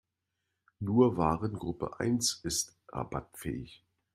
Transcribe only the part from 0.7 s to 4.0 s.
Nur Warengruppe eins ist rabattfähig.